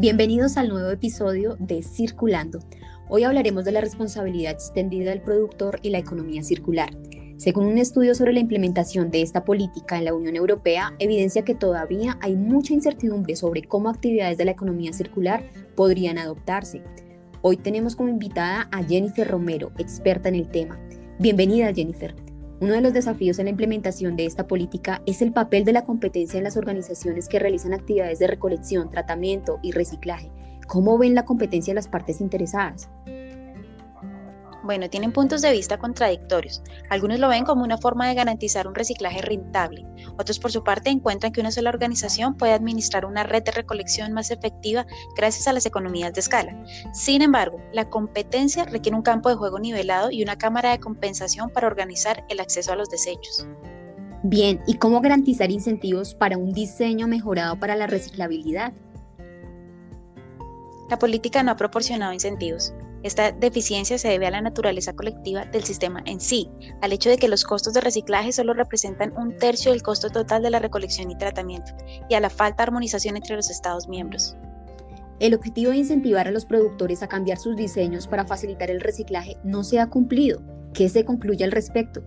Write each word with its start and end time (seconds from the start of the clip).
Bienvenidos 0.00 0.56
al 0.56 0.70
nuevo 0.70 0.88
episodio 0.88 1.56
de 1.58 1.82
Circulando. 1.82 2.60
Hoy 3.10 3.24
hablaremos 3.24 3.66
de 3.66 3.72
la 3.72 3.82
responsabilidad 3.82 4.52
extendida 4.52 5.10
del 5.10 5.20
productor 5.20 5.78
y 5.82 5.90
la 5.90 5.98
economía 5.98 6.42
circular. 6.42 6.88
Según 7.36 7.66
un 7.66 7.76
estudio 7.76 8.14
sobre 8.14 8.32
la 8.32 8.40
implementación 8.40 9.10
de 9.10 9.20
esta 9.20 9.44
política 9.44 9.98
en 9.98 10.06
la 10.06 10.14
Unión 10.14 10.36
Europea, 10.36 10.94
evidencia 11.00 11.44
que 11.44 11.54
todavía 11.54 12.16
hay 12.22 12.34
mucha 12.34 12.72
incertidumbre 12.72 13.36
sobre 13.36 13.64
cómo 13.64 13.90
actividades 13.90 14.38
de 14.38 14.46
la 14.46 14.52
economía 14.52 14.94
circular 14.94 15.44
podrían 15.76 16.16
adoptarse. 16.16 16.82
Hoy 17.42 17.58
tenemos 17.58 17.94
como 17.94 18.08
invitada 18.08 18.70
a 18.72 18.82
Jennifer 18.82 19.28
Romero, 19.28 19.70
experta 19.76 20.30
en 20.30 20.36
el 20.36 20.48
tema. 20.48 20.80
Bienvenida, 21.18 21.74
Jennifer. 21.74 22.14
Uno 22.60 22.74
de 22.74 22.82
los 22.82 22.92
desafíos 22.92 23.38
en 23.38 23.46
la 23.46 23.52
implementación 23.52 24.16
de 24.16 24.26
esta 24.26 24.46
política 24.46 25.00
es 25.06 25.22
el 25.22 25.32
papel 25.32 25.64
de 25.64 25.72
la 25.72 25.86
competencia 25.86 26.36
en 26.36 26.44
las 26.44 26.58
organizaciones 26.58 27.26
que 27.26 27.38
realizan 27.38 27.72
actividades 27.72 28.18
de 28.18 28.26
recolección, 28.26 28.90
tratamiento 28.90 29.58
y 29.62 29.72
reciclaje. 29.72 30.30
¿Cómo 30.66 30.98
ven 30.98 31.14
la 31.14 31.24
competencia 31.24 31.72
las 31.72 31.88
partes 31.88 32.20
interesadas? 32.20 32.90
Bueno, 34.70 34.88
tienen 34.88 35.10
puntos 35.10 35.42
de 35.42 35.50
vista 35.50 35.78
contradictorios. 35.78 36.62
Algunos 36.90 37.18
lo 37.18 37.26
ven 37.26 37.44
como 37.44 37.64
una 37.64 37.76
forma 37.76 38.06
de 38.06 38.14
garantizar 38.14 38.68
un 38.68 38.74
reciclaje 38.76 39.20
rentable. 39.20 39.84
Otros, 40.16 40.38
por 40.38 40.52
su 40.52 40.62
parte, 40.62 40.90
encuentran 40.90 41.32
que 41.32 41.40
una 41.40 41.50
sola 41.50 41.70
organización 41.70 42.36
puede 42.36 42.52
administrar 42.52 43.04
una 43.04 43.24
red 43.24 43.42
de 43.42 43.50
recolección 43.50 44.12
más 44.12 44.30
efectiva 44.30 44.86
gracias 45.16 45.48
a 45.48 45.52
las 45.52 45.66
economías 45.66 46.14
de 46.14 46.20
escala. 46.20 46.64
Sin 46.92 47.20
embargo, 47.20 47.60
la 47.72 47.90
competencia 47.90 48.64
requiere 48.64 48.96
un 48.96 49.02
campo 49.02 49.28
de 49.28 49.34
juego 49.34 49.58
nivelado 49.58 50.12
y 50.12 50.22
una 50.22 50.38
cámara 50.38 50.70
de 50.70 50.78
compensación 50.78 51.50
para 51.50 51.66
organizar 51.66 52.24
el 52.28 52.38
acceso 52.38 52.72
a 52.72 52.76
los 52.76 52.88
desechos. 52.90 53.48
Bien, 54.22 54.60
¿y 54.68 54.74
cómo 54.74 55.00
garantizar 55.00 55.50
incentivos 55.50 56.14
para 56.14 56.38
un 56.38 56.52
diseño 56.52 57.08
mejorado 57.08 57.58
para 57.58 57.74
la 57.74 57.88
reciclabilidad? 57.88 58.72
La 60.88 60.96
política 60.96 61.42
no 61.42 61.50
ha 61.50 61.56
proporcionado 61.56 62.12
incentivos. 62.12 62.72
Esta 63.02 63.32
deficiencia 63.32 63.96
se 63.96 64.08
debe 64.08 64.26
a 64.26 64.30
la 64.30 64.42
naturaleza 64.42 64.92
colectiva 64.92 65.46
del 65.46 65.64
sistema 65.64 66.02
en 66.04 66.20
sí, 66.20 66.50
al 66.82 66.92
hecho 66.92 67.08
de 67.08 67.16
que 67.16 67.28
los 67.28 67.44
costos 67.44 67.72
de 67.72 67.80
reciclaje 67.80 68.32
solo 68.32 68.52
representan 68.52 69.16
un 69.16 69.36
tercio 69.36 69.72
del 69.72 69.82
costo 69.82 70.10
total 70.10 70.42
de 70.42 70.50
la 70.50 70.58
recolección 70.58 71.10
y 71.10 71.16
tratamiento, 71.16 71.72
y 72.10 72.14
a 72.14 72.20
la 72.20 72.28
falta 72.28 72.58
de 72.58 72.68
armonización 72.68 73.16
entre 73.16 73.36
los 73.36 73.50
Estados 73.50 73.88
miembros. 73.88 74.36
El 75.18 75.34
objetivo 75.34 75.70
de 75.70 75.78
incentivar 75.78 76.28
a 76.28 76.30
los 76.30 76.46
productores 76.46 77.02
a 77.02 77.08
cambiar 77.08 77.38
sus 77.38 77.56
diseños 77.56 78.06
para 78.06 78.26
facilitar 78.26 78.70
el 78.70 78.80
reciclaje 78.80 79.36
no 79.44 79.64
se 79.64 79.78
ha 79.78 79.86
cumplido. 79.86 80.42
¿Qué 80.72 80.88
se 80.88 81.04
concluye 81.04 81.44
al 81.44 81.52
respecto? 81.52 82.02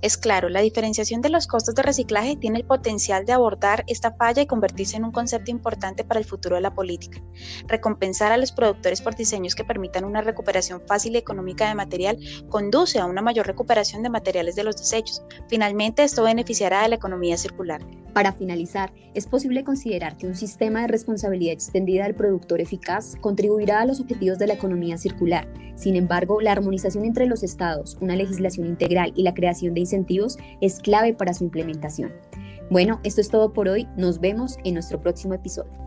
Es 0.00 0.16
claro, 0.16 0.48
la 0.48 0.60
diferenciación 0.60 1.22
de 1.22 1.28
los 1.28 1.48
costos 1.48 1.74
de 1.74 1.82
reciclaje 1.82 2.36
tiene 2.36 2.58
el 2.58 2.64
potencial 2.64 3.26
de 3.26 3.32
abordar 3.32 3.82
esta 3.88 4.12
falla 4.12 4.42
y 4.42 4.46
convertirse 4.46 4.96
en 4.96 5.04
un 5.04 5.10
concepto 5.10 5.50
importante 5.50 6.04
para 6.04 6.20
el 6.20 6.26
futuro 6.26 6.54
de 6.54 6.62
la 6.62 6.72
política. 6.72 7.20
Recompensar 7.66 8.30
a 8.30 8.36
los 8.36 8.52
productores 8.52 9.00
por 9.00 9.16
diseños 9.16 9.56
que 9.56 9.64
permitan 9.64 10.04
una 10.04 10.20
recuperación 10.20 10.80
fácil 10.86 11.16
y 11.16 11.18
económica 11.18 11.68
de 11.68 11.74
material 11.74 12.18
conduce 12.48 13.00
a 13.00 13.06
una 13.06 13.22
mayor 13.22 13.48
recuperación 13.48 14.04
de 14.04 14.10
materiales 14.10 14.54
de 14.54 14.64
los 14.64 14.76
desechos. 14.76 15.22
Finalmente, 15.48 16.04
esto 16.04 16.22
beneficiará 16.22 16.82
a 16.82 16.88
la 16.88 16.94
economía 16.94 17.36
circular. 17.36 17.80
Para 18.18 18.32
finalizar, 18.32 18.92
es 19.14 19.28
posible 19.28 19.62
considerar 19.62 20.16
que 20.16 20.26
un 20.26 20.34
sistema 20.34 20.80
de 20.80 20.88
responsabilidad 20.88 21.52
extendida 21.52 22.02
del 22.02 22.16
productor 22.16 22.60
eficaz 22.60 23.14
contribuirá 23.20 23.80
a 23.80 23.86
los 23.86 24.00
objetivos 24.00 24.40
de 24.40 24.48
la 24.48 24.54
economía 24.54 24.98
circular. 24.98 25.46
Sin 25.76 25.94
embargo, 25.94 26.40
la 26.40 26.50
armonización 26.50 27.04
entre 27.04 27.26
los 27.26 27.44
estados, 27.44 27.96
una 28.00 28.16
legislación 28.16 28.66
integral 28.66 29.12
y 29.14 29.22
la 29.22 29.34
creación 29.34 29.72
de 29.72 29.82
incentivos 29.82 30.36
es 30.60 30.80
clave 30.80 31.14
para 31.14 31.32
su 31.32 31.44
implementación. 31.44 32.12
Bueno, 32.72 32.98
esto 33.04 33.20
es 33.20 33.28
todo 33.28 33.52
por 33.52 33.68
hoy. 33.68 33.86
Nos 33.96 34.18
vemos 34.18 34.56
en 34.64 34.74
nuestro 34.74 35.00
próximo 35.00 35.34
episodio. 35.34 35.78